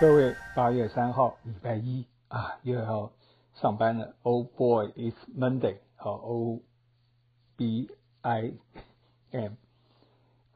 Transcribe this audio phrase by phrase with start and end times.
[0.00, 3.12] 各位，八月三号，礼拜一啊，又要
[3.52, 4.14] 上班了。
[4.22, 5.76] Oh boy, it's Monday。
[5.94, 6.60] 好，O
[7.58, 7.90] B
[8.22, 8.54] I
[9.30, 9.52] M。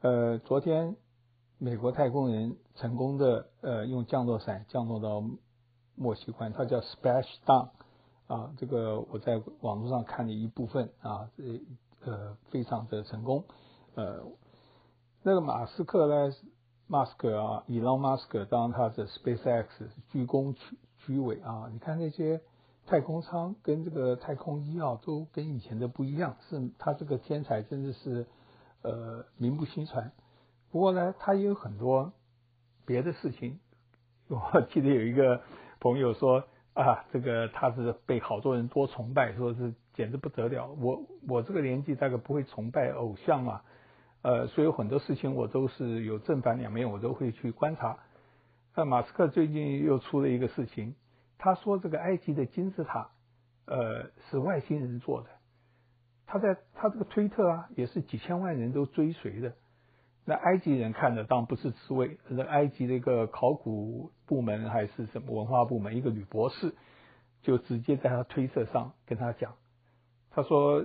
[0.01, 0.95] 呃，昨天
[1.59, 5.23] 美国太空人成功的呃用降落伞降落到
[5.93, 7.69] 墨西哥湾，它叫 Splash Down
[8.25, 8.51] 啊。
[8.57, 11.61] 这个我在网络上看了一部分啊，这
[12.03, 13.43] 呃，非常的成功。
[13.93, 14.25] 呃，
[15.21, 16.33] 那个马斯克呢？
[16.87, 19.65] 马斯克啊，伊隆马斯克当他的 SpaceX
[20.09, 22.41] 居功居居伟啊，你看那些
[22.85, 28.27] 太空舱跟这个太空医药，都跟以前的不一样，是他这个天才真的是
[28.83, 30.11] 呃名不虚传。
[30.71, 32.13] 不过呢，他也有很多
[32.85, 33.59] 别的事情。
[34.27, 35.41] 我记得有一个
[35.79, 36.43] 朋友说
[36.73, 40.71] 啊，这个他是被好多人多崇拜，说是简直不得了。
[40.79, 43.61] 我我这个年纪大概不会崇拜偶像嘛。
[44.25, 47.99] 呃，所以很多事情我都是有正反两面，我都会去观察。
[48.75, 50.95] 那马斯克最近又出了一个事情，
[51.37, 53.11] 他说这个埃及的金字塔，
[53.67, 55.29] 呃，是外星人做的。
[56.25, 59.53] 他在他这个推特啊，也是几千万人都追随的。
[60.25, 66.73] 那埃及人看的当不是刺猬，那埃及的一个考古部门还是什么文化部门，一个女博士
[67.43, 69.53] 就直接在他推特上跟他讲，
[70.31, 70.83] 他说。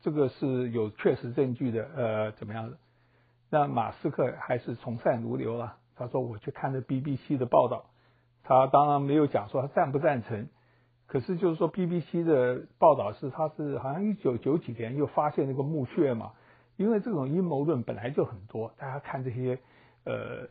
[0.00, 2.76] 这个是有确实证据的，呃，怎么样的？
[3.50, 5.76] 那马斯克还是从善如流了。
[5.96, 7.86] 他说我去看了 BBC 的报道，
[8.44, 10.48] 他当然没有讲说他赞不赞成，
[11.06, 16.32] 可是就是说 BBC 的报道是他是好像一九九几年又发现那个墓穴嘛，
[16.76, 19.58] 因为这种阴谋论本来就很多，大家看这些
[20.04, 20.46] 呃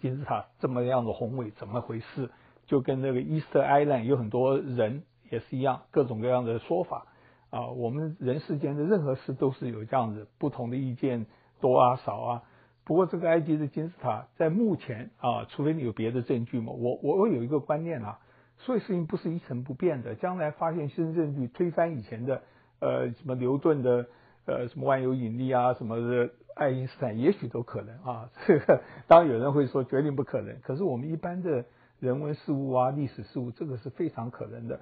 [0.00, 2.30] 金字塔这么样的宏伟，怎么回事？
[2.66, 7.06] 就跟那个 Easter Island 有很多人也是一样，各种各样的说法。
[7.50, 11.26] 啊，我们人世间的任何事都是有这样子不同的意见，
[11.60, 12.42] 多啊少啊。
[12.84, 18.18] 不过这个埃及的金字塔在目前啊，除非你有别的证据嘛，我我我有一个观念啊，
[18.58, 22.42] 所以事情不是一成不变的，将来发现新证据推翻以前的，
[22.80, 24.06] 呃，什么牛顿的，
[24.46, 28.30] 呃，什么万有引力啊，什么的爱因斯坦，也许都可能啊。
[28.46, 31.64] 这个当然有人会说绝对不可能，可是我们一般的
[32.00, 34.80] 人文事物啊，历史事物，这个是非常可能的，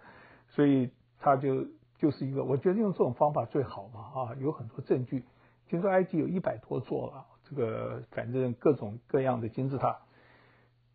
[0.48, 0.90] 所以
[1.20, 1.66] 他就。
[1.98, 5.24] 就是一个，我觉得用这种方法最好嘛啊，有很多证据。
[5.68, 9.98] 听说埃及有一百多座了，这个反正各种各样的金字塔。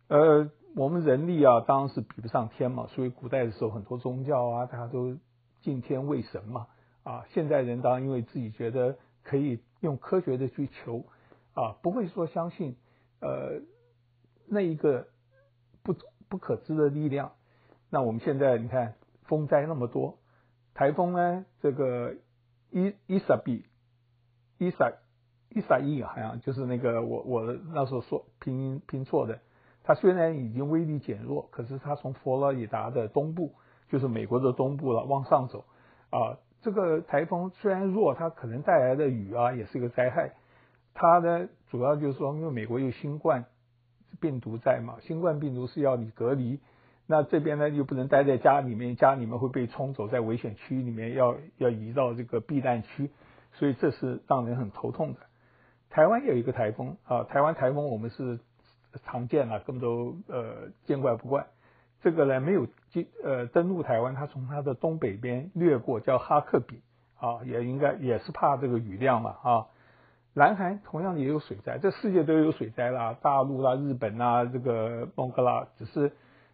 [0.08, 2.86] 呃，我们人力啊，当然是比不上天嘛。
[2.86, 5.18] 所以古代的时候，很多宗教啊，大家都
[5.60, 6.68] 敬天畏神嘛
[7.02, 7.26] 啊。
[7.30, 11.04] 现在人当然因为自己觉得可以用科学的去求
[11.54, 12.76] 啊，不会说相信
[13.20, 13.60] 呃
[14.46, 15.08] 那一个
[15.82, 15.94] 不
[16.28, 17.32] 不可知的力量。
[17.90, 20.18] 那我们现在你看风灾那么多。
[20.74, 21.44] 台风呢？
[21.60, 22.14] 这个
[22.70, 23.64] 伊伊莎比
[24.58, 24.92] 伊莎
[25.50, 29.40] 伊莎伊好像就是那个我我那时候说拼音拼错的。
[29.84, 33.54] 它虽然已经威力减弱，可是它从佛罗里达的东部，
[33.88, 35.64] 就是美国的东部了，往上走
[36.10, 36.38] 啊。
[36.60, 40.34] 这个台风虽然弱，它可能带来的雨啊也是一个灾害。
[40.94, 43.44] 它呢，主要就是说，因为美国有新冠
[44.20, 46.60] 病毒在嘛，新冠病毒是要你隔离。
[47.12, 53.10] 那这边呢，又不能待在家里面，家里面会被冲走，在危险区域里面要要移到这个避难区，
[53.52, 55.20] 所以这是让人很头痛的。
[55.90, 58.40] 台湾有一个台风啊，台湾台风我们是
[59.04, 61.44] 常见了，根本都呃见怪不怪。
[62.00, 66.80] 这个呢没有进呃登陆台湾，它从它的东北边掠过，叫哈克比
[67.20, 69.66] 啊，也应该也是怕这个雨量嘛啊。
[70.32, 76.10] 南韩同样也有水灾，这世界都有水灾啦，大陆啦、日本啦、这个孟加拉，只是。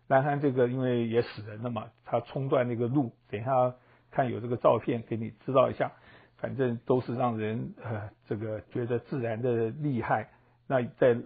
[0.08, 3.74] 南韩这个因为也死人了嘛，他冲断那个路，等一下
[4.10, 5.92] 看有这个照片给你知道一下，
[6.38, 10.30] 反正都是让人呃这个觉得自然的厉害。
[10.66, 11.16] 那再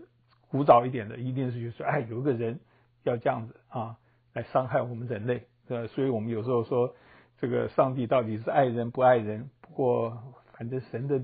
[0.49, 2.59] 古早一点的，一定是就是哎有个人
[3.05, 3.97] 要这样子啊
[4.33, 6.95] 来伤害我们人类，呃，所以我们有时候说
[7.39, 9.49] 这个上帝到底是爱人不爱人？
[9.61, 10.19] 不过
[10.53, 11.23] 反正神的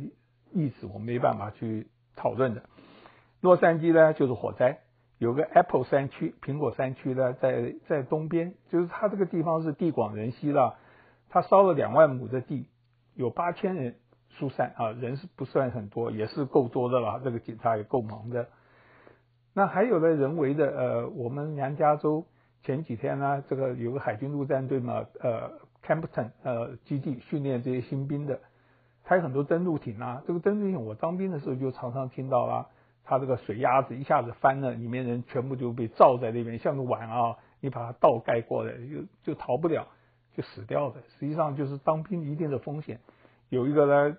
[0.53, 2.63] 意思我们没办法去讨论的。
[3.41, 4.79] 洛杉矶呢就是火灾。
[5.19, 10.77] 有个 Apple 山区，苹果山区呢，在在东边，就是它这个地方是地广人稀了，
[11.29, 12.69] 它烧了两万亩的地，
[13.15, 13.97] 有八千人
[14.31, 18.49] 疏散啊，人是不算很多，也是够多的了，这个警察也够忙的。
[19.55, 22.25] 那还有呢，人为的，呃，我们娘家州
[22.63, 25.51] 前几天呢，这个有个海军陆战队嘛，呃
[25.85, 28.39] ，Campton 呃基地训练这些新兵的，
[29.03, 32.69] 它有很多登陆艇啊，这个登陆艇我当兵的时候就常常听到啦。
[33.09, 39.89] 它这个水鸭子一下子翻了，里面人全部就被罩在那边，像个碗啊，你把它倒盖过来，就就逃不了，
[40.35, 41.01] 就死掉的。
[41.19, 43.01] 实际上就是当兵一定的风险。
[43.49, 44.19] 有一个呢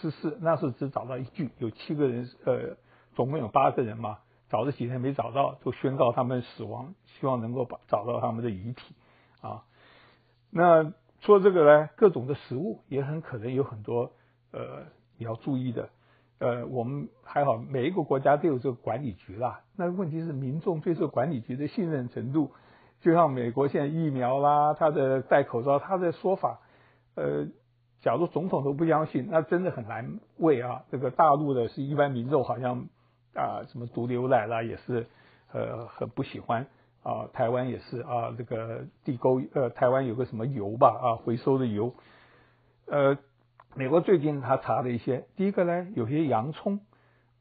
[0.00, 2.76] 失事，那时候只找到一具，有七个人，呃，
[3.16, 4.18] 总共有八个人嘛，
[4.48, 8.94] 找了几天没找到，就宣告他们死亡，希望能够把找到他们的遗体
[9.40, 9.64] 啊。
[10.50, 10.92] 那
[11.22, 14.12] 除了这个呢，各种的食物也很可能有很多
[14.52, 14.84] 呃
[15.16, 15.90] 你要注意的。
[16.40, 19.62] 呃，我们还好，每一个国家都有这个管理局啦。
[19.76, 22.52] 那问题是民众对这个管理局的信任程度，
[23.00, 26.60] 就像美国现在疫苗啦，他的戴口罩，他的说法，
[27.16, 27.48] 呃，
[28.02, 30.84] 假如总统都不相信，那真的很难为啊。
[30.92, 32.86] 这个大陆的是一般民众好像
[33.34, 35.08] 啊，什么毒牛奶啦，也是
[35.52, 36.68] 呃很不喜欢
[37.02, 37.26] 啊。
[37.32, 41.92] 台湾也是啊，这个地沟呃，台湾有个什么油吧啊，回收的油，
[42.86, 43.18] 呃。
[43.74, 46.80] 美国最近他查了一些，第一个呢，有些洋葱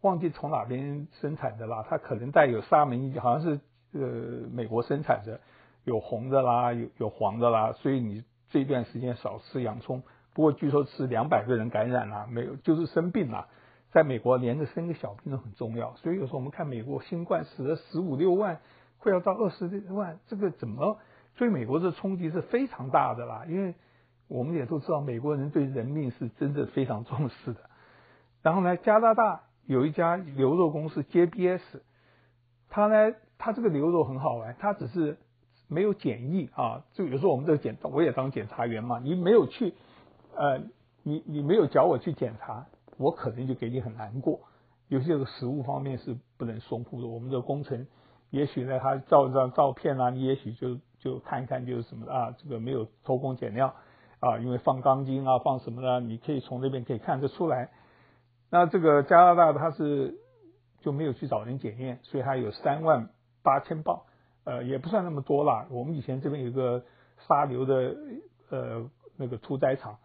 [0.01, 3.59] 忘记从哪边生产的啦，它可能带有沙门，好像是
[3.93, 5.39] 呃美国生产的，
[5.83, 10.03] 有红的啦，有有黄的啦，所以你这段时间少吃洋葱。
[10.33, 13.47] 不过据说吃两百个人感染了，没有就是生病了，
[13.89, 18.59] 在美国连着生个小病都很重要，所以有时候我们看美国新冠死了十五六万，
[18.99, 20.99] 快要到二十万，这个怎么？
[21.35, 23.73] 对美国的冲击是非常大的啦，因为。
[24.27, 27.61] 我们也都知道，美国人对人命是真的非常重视的。
[28.41, 31.61] 然后呢，加拿大有一家牛肉公司 JBS，
[32.69, 35.17] 他呢，他这个牛肉很好玩，他只是
[35.67, 36.83] 没有检疫啊。
[36.93, 39.73] 就有时候我们这个检，我也当检查员嘛，你没有去，
[40.35, 40.61] 呃，
[41.03, 44.41] 你你没有叫我去检查，我可能就给你很难过。
[44.87, 47.07] 有些个食物方面是不能松懈的。
[47.07, 47.87] 我们的工程，
[48.29, 53.73] 也许呢，他照一张照片啊，你也许就就看一看就是什么啊，这个没有偷工减料。
[54.19, 57.69] 啊，因为放钢筋啊，放什么的，你可以从那边可以看得出来。
[58.49, 60.15] 那这个加拿大它是
[60.79, 63.09] 就没有去找人检验，所以它有三万
[63.43, 64.01] 八千磅，
[64.45, 65.67] 呃，也不算那么多啦。
[65.69, 66.83] 我们以前这边有个
[67.27, 67.95] 杀牛的
[68.49, 69.97] 呃那个屠宰场，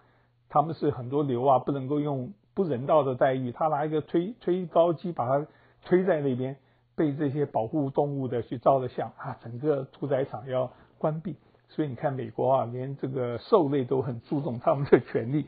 [0.49, 5.47] 他们是很多牛啊不能够用不人道的待遇，他拿一个推推高机把它
[5.85, 6.56] 推在那边，
[6.94, 11.37] 被这些保护动物的去照了相啊，整个屠宰场要关闭。
[11.75, 15.47] 所以你看，美国啊，连这个兽类都很注重他们的权利。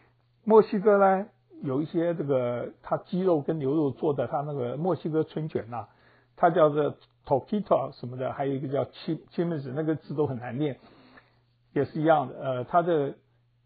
[0.42, 1.26] 墨西哥呢，
[1.62, 5.86] 有一些这个它鸡肉跟牛肉做的，它那个墨西哥春卷呐，
[6.34, 6.96] 它叫做
[7.26, 10.78] toquito 什么的，还有一个叫 Chimichurri，那个字都很难念，
[11.74, 12.34] 也是一样的。
[12.40, 13.14] 呃，它的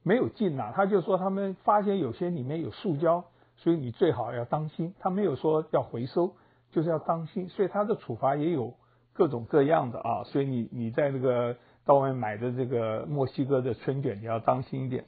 [0.03, 3.25] 没有禁呐，他就说他们发现有些里面有塑胶，
[3.57, 4.95] 所以你最好要当心。
[4.99, 6.33] 他没有说要回收，
[6.73, 7.49] 就是要当心。
[7.51, 8.75] 所以他的处罚也有
[9.13, 10.25] 各种各样的啊。
[10.25, 11.57] 所以你你在那个。
[11.85, 15.05] 到外面买的这个墨西哥的春卷，你要当心一点。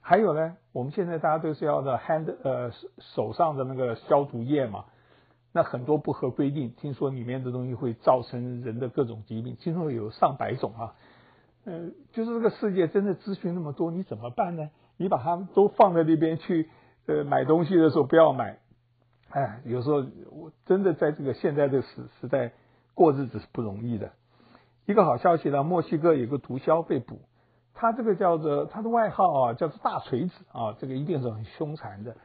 [0.00, 4.86] 还有呢，我们现在大家都是要的 hand 呃手上的那个消毒液嘛，
[5.52, 10.94] 那很多不合规定，听说里面的东西会造成人的各种疾病，听说有上百种啊。
[11.64, 14.70] 呃，就是这个世界真的资讯那么多，你怎么办呢？
[14.96, 16.68] 你把它们都放在那边去，
[17.06, 18.58] 呃，买东西的时候不要买。
[19.30, 22.52] 哎，有时候我真的在这个现在的时时代
[22.94, 24.10] 过日子是不容易的。
[24.84, 27.20] 一个好消息呢，墨西哥有个毒枭被捕，
[27.72, 32.16] 他这个叫做他的外号啊，叫做大锤子啊，这个一定是很凶残的。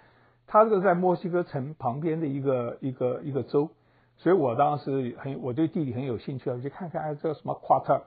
[0.47, 3.69] 他这个在墨西哥城旁边的一个一个一个州，
[4.17, 8.01] 所以我当时很我对地理很有兴趣啊，我去看看哎，这什么夸特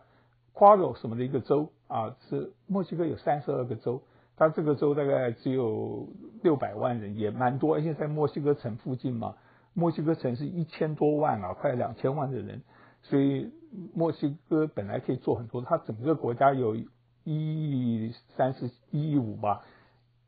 [0.53, 1.71] 夸罗什么的一个州。
[1.87, 4.03] 啊，是墨西哥有三十二个州，
[4.37, 6.09] 他这个州大概只有
[6.43, 9.37] 六百万人，也蛮多，而且在墨西哥城附近嘛，
[9.75, 12.63] 墨西哥城是一千多万啊，快两千万的人，
[13.03, 13.53] 所以。
[13.95, 16.87] 墨西哥本来可以做很多，它整个国家有一
[17.25, 19.63] 亿三十一亿五吧，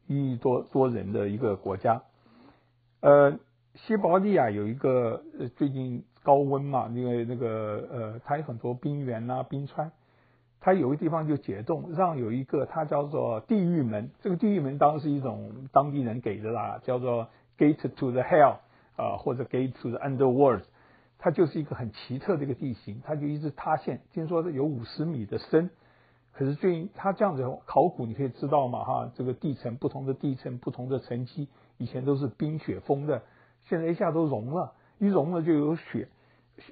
[0.07, 2.03] 一亿多多人的一个国家。
[3.01, 3.39] 呃，
[3.75, 9.91] 西伯利亚有一个呃最近高温嘛，因为那个呃它有很多冰原呐、冰川，
[10.61, 18.59] 它有个地方就解冻，让有一个它叫做地狱门，这个地狱门当然是一种当地人给的啦，叫做 Gate to the Hell
[18.95, 20.63] 啊、或者 Gate to the Underworld。
[21.25, 25.71] 它就是一个很奇特的一个地形，它就一直塌陷，听说是有五十米的深。
[26.33, 31.49] 可是最近它这样子考古，你可以知道嘛哈，这个地层不同的地层不同的层级，
[31.79, 33.23] 以前都是冰雪封的，
[33.69, 36.09] 现在一下都融了，一融了就有雪，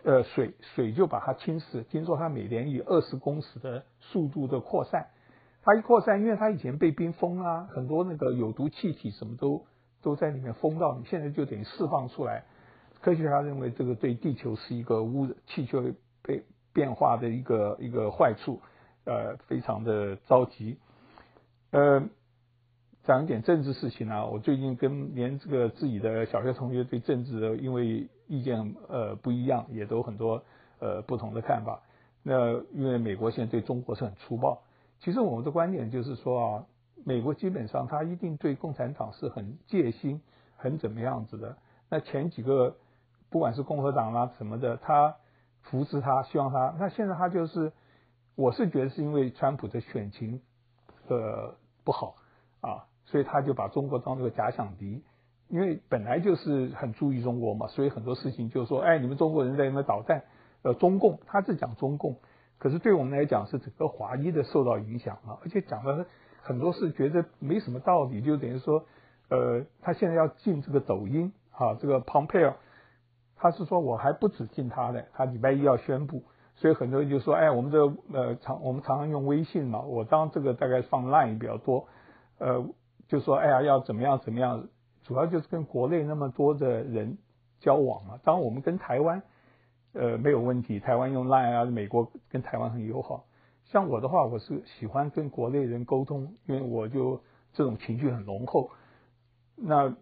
[0.02, 1.84] 呃水水就把它侵蚀。
[1.84, 5.06] 听说它每年以二十公尺的速度的扩散，
[5.62, 9.64] 它一扩散，因为它以前被冰封啊，很多那个有毒气体什么都
[10.02, 12.42] 都在里面封到，你现在就等于释放出来。
[13.00, 15.82] 科学家认为这个对地球是一个污染，气球
[16.22, 18.60] 被变化的一个一个坏处，
[19.04, 20.78] 呃，非常的着急。
[21.70, 22.06] 呃，
[23.04, 30.42] 讲一点政治事情啊，我最近跟连这个自己的小学同学对政治因为意见呃不一样，也都很多
[30.78, 31.80] 呃不同的看法。
[32.22, 34.62] 那因为美国现在对中国是很粗暴，
[35.00, 36.66] 其实我们的观点就是说啊，
[37.06, 40.20] 美国基本上他一定对共产党是很戒心，
[40.58, 41.56] 很怎么样子的。
[41.88, 42.76] 那前几个。
[43.30, 45.16] 不管是共和党啊什么的，他
[45.62, 46.74] 扶持他，希望他。
[46.78, 47.72] 那现在他就是，
[48.34, 50.42] 我是觉得是因为川普的选情
[51.08, 52.16] 呃不好
[52.60, 55.04] 啊，所以他就把中国当这个假想敌，
[55.48, 60.24] 因为本来就是很注意中国嘛，所以很多事情就是说，哎，你们中国人在那捣蛋，
[60.62, 62.16] 呃，中共，他是讲中共，
[62.58, 66.06] 可是对我们来讲是整个华裔的受到影响啊，而且讲的
[66.42, 68.84] 很多是觉得没什么道理，就等于说，
[69.28, 71.32] 呃，他现在要进这个抖音。
[71.52, 72.54] 啊，这个 Pompeo，
[73.42, 76.22] 他是说我还不止进他的，他礼拜一要宣布，
[76.56, 81.88] 所以很多人就说，哎，我们这个呃常我们常常用微信嘛，我当这个大概放 Line 比较多，
[82.38, 82.68] 呃，
[83.08, 84.68] 就说哎呀要怎么样怎么样，
[85.04, 87.16] 主要就是跟国内那么多的人
[87.60, 88.20] 交往嘛。
[88.22, 89.22] 当然我们跟台湾
[89.94, 93.24] 呃没有问题，台湾用 Line 啊，美国跟台湾很友好。
[93.64, 97.22] 像我的话，我是喜欢跟国内人沟通，因为我就
[97.54, 98.70] 这种情绪很浓厚，
[99.56, 99.96] 那。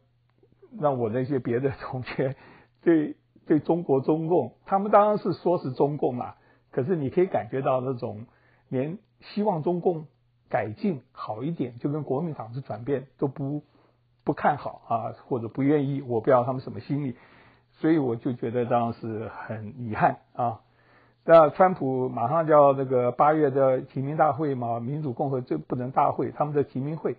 [0.70, 2.36] 那我那些别的同学
[2.82, 3.16] 对
[3.48, 6.36] 对中国中共，他们当然是说是中共啦，
[6.70, 8.26] 可是你可以感觉到那种
[8.68, 10.06] 连希望中共
[10.48, 13.62] 改进好一点，就跟国民党是转变都不
[14.22, 17.16] 不看好啊，或者不愿意，我不知道他们什么心理，
[17.72, 20.60] 所以我就觉得当时很遗憾啊。
[21.24, 27.16] 那川普马上就要那个八月的提名大会嘛，民主共和这不能大会，他们的提名会。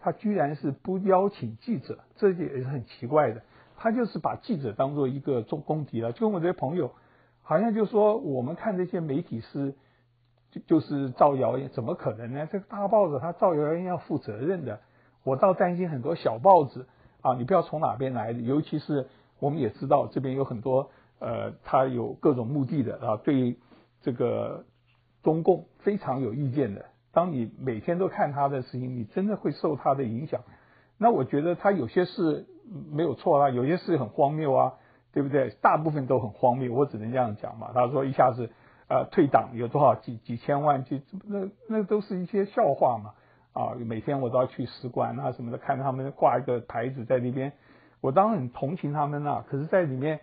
[0.00, 3.42] 他居然是不邀请记者，这也是很奇怪的。
[3.78, 6.12] 他就是把记者当做一个中公敌了。
[6.12, 6.90] 就跟我这些朋友，
[7.42, 9.74] 好像就说我们看这些媒体是
[10.50, 12.46] 就就是造谣言，怎么可能呢？
[12.52, 14.80] 这个大报纸他造谣言要负责任的。
[15.24, 16.86] 我倒担心很多小报纸
[17.22, 19.06] 啊，你不要从哪边来的，尤其是
[19.38, 23.56] 我们也知道这边有很多呃，他有各种目的的啊，对
[24.02, 24.64] 这个
[25.22, 26.84] 中共非常有意见的。
[27.12, 30.42] 当你每天都看他的事情，你真的会受他的影响。
[30.96, 32.46] 那我觉得他有些事
[32.90, 34.74] 没有错啊，有些事很荒谬啊，
[35.12, 35.50] 对不对？
[35.60, 37.70] 大部分都很荒谬，我只能这样讲嘛。
[37.74, 38.50] 他说一下子
[38.88, 43.14] 呃退党有多少几几千万，就那那都是一些笑话嘛。
[43.52, 47.52] 啊，每天我都要去使馆啊什么的，看他们挂一个牌子在那边，
[48.00, 49.44] 我当然很同情他们啊。
[49.48, 50.20] 可是，在里面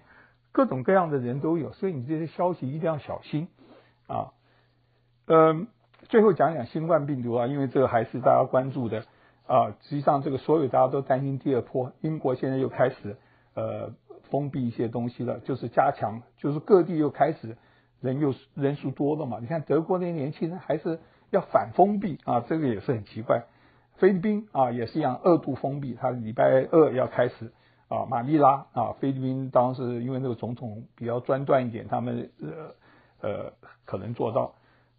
[0.51, 3.47] 各种各样的人都有，所以你这些消息一定要小心
[4.07, 4.31] 啊。
[5.27, 5.67] 嗯。
[6.07, 9.05] 最后讲讲新冠病毒啊，因为这个还是大家关注的
[9.47, 9.75] 啊。
[9.81, 13.17] 实际上，这个所有大家都担心第二波，英国现在又开始
[13.53, 13.93] 呃
[14.29, 17.57] 封闭一些东西了，就是加强，就是各地又开始
[18.01, 19.39] 人又人数多了嘛。
[19.39, 20.99] 你看德国那些年轻人还是
[21.29, 23.43] 要反封闭啊，这个也是很奇怪。
[23.97, 27.51] 菲律宾啊也是一样二度封闭，他礼拜二要开始
[27.87, 28.05] 啊。
[28.09, 33.53] 马尼拉啊，菲律宾当时因为那个总统比较专断一点，他们呃呃
[33.85, 34.53] 可能做到。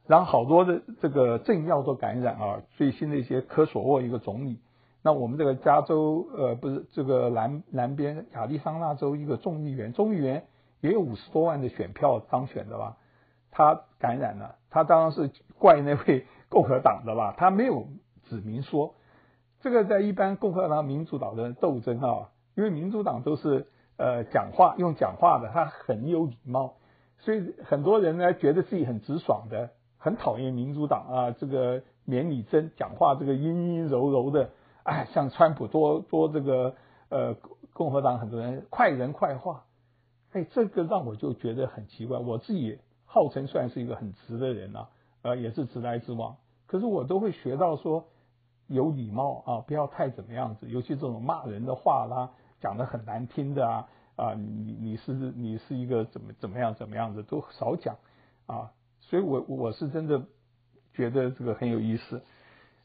[0.06, 4.60] 然后好多的这个政要都感染啊，最新的一些科索沃一个总理，
[5.02, 10.44] 那我们这个加州呃不是这个南南边亚利桑那州一个众议员，众议员
[10.80, 12.96] 也有五十多万的选票当选的吧，
[13.50, 17.88] 他感染了，他当然是怪那位共和党的吧，他没有
[18.28, 18.94] 指明说，
[19.60, 26.74] 这个在一般共和党民主党的斗争啊，因为民主党都是呃讲话用讲话的，他很有礼貌，
[27.18, 29.70] 所以很多人呢觉得自己很直爽的。
[30.06, 34.50] 很讨厌民主党啊，这个免礼真讲话这个阴阴柔柔的，
[34.84, 36.76] 哎，像川普多多这个
[37.08, 37.34] 呃
[37.72, 39.64] 共和党很多人快人快话，
[40.30, 42.20] 哎，这个让我就觉得很奇怪。
[42.20, 44.88] 我自己号称算是一个很直的人啊，
[45.22, 46.36] 呃，也是直来直往，
[46.68, 48.04] 可是我都会学到说
[48.68, 57.96] 有礼貌啊，不要太怎么样子，尤其这种骂人的话啦，讲得很难听的啊啊，你你是你是一个怎么怎么样怎么样的都少讲
[58.46, 58.70] 啊。
[59.08, 60.22] 所以我我是真的
[60.92, 62.22] 觉得这个很有意思，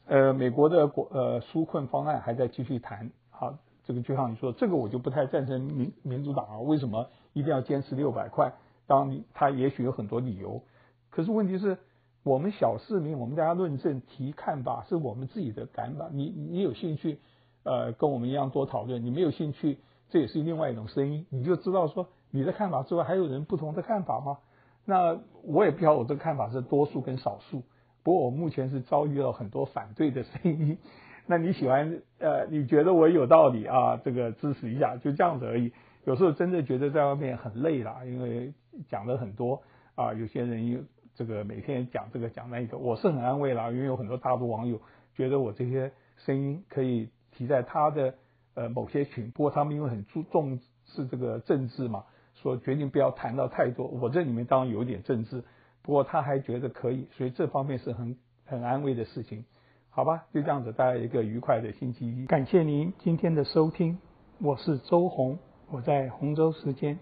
[0.06, 8.52] 呃，美国的国呃纾困方案还在继续谈，好，这个就像你说，这个我就不太赞成民民主党啊，为什么一定要坚持六百块？
[8.86, 10.62] 当然他也许有很多理由，
[11.10, 11.78] 可是问题是，
[12.22, 17.18] 我们小市民，我们大家论证提看法是我们自己的看法，你你有兴趣，
[17.64, 19.78] 呃，跟我们一样多讨论，你没有兴趣，
[20.10, 24.38] 这也是另外一种声音，你就知道说你的看法之外，还有人不同的看法吗？
[24.84, 27.62] 那我也不晓得我这个看法是多数跟少数，
[28.02, 30.78] 不过我目前是遭遇了很多反对的声音。
[31.26, 33.96] 那你喜欢呃，你觉得我有道理啊？
[34.04, 35.72] 这个支持一下，就这样子而已。
[36.04, 38.52] 有时候真的觉得在外面很累了，因为
[38.88, 39.62] 讲了很多
[39.94, 40.80] 啊，有些人又
[41.14, 44.80] 这个每天讲这个讲那个，我是很安慰啦，因为有很多大陆网友
[45.14, 48.14] 觉得我这些声音可以提在他的
[48.54, 52.04] 呃某些群，不过他们因为很注重视这个政治嘛。
[52.42, 55.44] 说决定不要谈到太多，我这里面当然有点政治，
[55.82, 59.44] 不过他还觉得可以，所以这方面是很很安慰的事情，
[59.90, 63.98] 好吧，就这样子，大家一个愉快的星期一，感谢您今天的收听，
[64.40, 65.38] 我是周红。
[65.70, 66.98] 我在洪州时间。